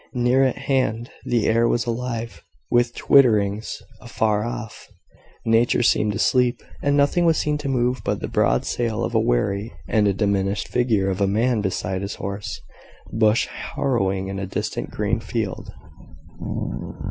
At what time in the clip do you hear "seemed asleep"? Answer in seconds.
5.83-6.63